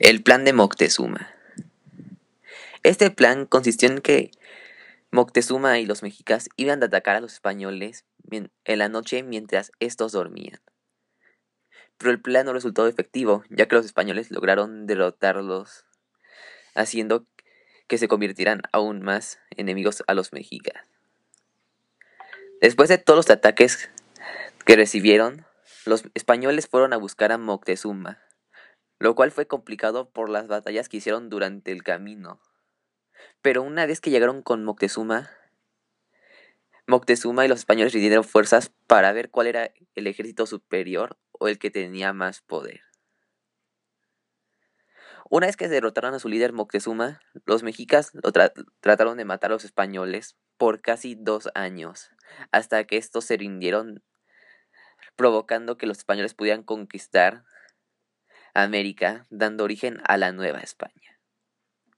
El 0.00 0.22
plan 0.22 0.44
de 0.44 0.52
Moctezuma. 0.52 1.34
Este 2.84 3.10
plan 3.10 3.46
consistió 3.46 3.88
en 3.88 4.00
que 4.00 4.30
Moctezuma 5.10 5.80
y 5.80 5.86
los 5.86 6.04
mexicas 6.04 6.48
iban 6.54 6.80
a 6.80 6.86
atacar 6.86 7.16
a 7.16 7.20
los 7.20 7.32
españoles 7.32 8.04
en 8.30 8.78
la 8.78 8.88
noche 8.88 9.24
mientras 9.24 9.72
estos 9.80 10.12
dormían. 10.12 10.60
Pero 11.96 12.12
el 12.12 12.20
plan 12.20 12.46
no 12.46 12.52
resultó 12.52 12.86
efectivo, 12.86 13.42
ya 13.50 13.66
que 13.66 13.74
los 13.74 13.86
españoles 13.86 14.30
lograron 14.30 14.86
derrotarlos, 14.86 15.84
haciendo 16.76 17.26
que 17.88 17.98
se 17.98 18.06
convirtieran 18.06 18.62
aún 18.70 19.02
más 19.02 19.40
enemigos 19.56 20.04
a 20.06 20.14
los 20.14 20.32
mexicas. 20.32 20.80
Después 22.60 22.88
de 22.88 22.98
todos 22.98 23.16
los 23.16 23.30
ataques 23.30 23.90
que 24.64 24.76
recibieron, 24.76 25.44
los 25.86 26.04
españoles 26.14 26.68
fueron 26.68 26.92
a 26.92 26.98
buscar 26.98 27.32
a 27.32 27.38
Moctezuma 27.38 28.27
lo 28.98 29.14
cual 29.14 29.30
fue 29.30 29.46
complicado 29.46 30.10
por 30.10 30.28
las 30.28 30.48
batallas 30.48 30.88
que 30.88 30.98
hicieron 30.98 31.28
durante 31.28 31.72
el 31.72 31.82
camino. 31.82 32.40
Pero 33.42 33.62
una 33.62 33.86
vez 33.86 34.00
que 34.00 34.10
llegaron 34.10 34.42
con 34.42 34.64
Moctezuma, 34.64 35.30
Moctezuma 36.86 37.44
y 37.44 37.48
los 37.48 37.58
españoles 37.58 37.92
rindieron 37.92 38.24
fuerzas 38.24 38.72
para 38.86 39.12
ver 39.12 39.30
cuál 39.30 39.46
era 39.46 39.70
el 39.94 40.06
ejército 40.06 40.46
superior 40.46 41.18
o 41.32 41.48
el 41.48 41.58
que 41.58 41.70
tenía 41.70 42.12
más 42.12 42.40
poder. 42.40 42.80
Una 45.30 45.46
vez 45.46 45.58
que 45.58 45.68
derrotaron 45.68 46.14
a 46.14 46.18
su 46.18 46.28
líder 46.28 46.54
Moctezuma, 46.54 47.20
los 47.44 47.62
mexicas 47.62 48.12
lo 48.14 48.32
trataron 48.80 49.18
de 49.18 49.26
matar 49.26 49.50
a 49.50 49.54
los 49.54 49.64
españoles 49.64 50.38
por 50.56 50.80
casi 50.80 51.14
dos 51.14 51.50
años, 51.54 52.10
hasta 52.50 52.84
que 52.84 52.96
estos 52.96 53.26
se 53.26 53.36
rindieron, 53.36 54.02
provocando 55.14 55.76
que 55.76 55.86
los 55.86 55.98
españoles 55.98 56.32
pudieran 56.32 56.62
conquistar 56.62 57.44
América, 58.54 59.26
dando 59.30 59.64
origen 59.64 60.00
a 60.04 60.16
la 60.16 60.32
Nueva 60.32 60.60
España. 60.60 60.97